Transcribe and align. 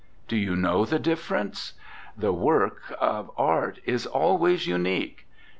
Do 0.27 0.35
you 0.35 0.55
know 0.55 0.83
the 0.83 0.97
difference? 0.97 1.73
The 2.17 2.33
work 2.33 2.85
34 2.87 2.95
ANDRE 3.07 3.17
GIDE 3.17 3.19
of 3.19 3.31
art 3.37 3.79
is 3.85 4.07
always 4.07 4.65
unique. 4.65 5.27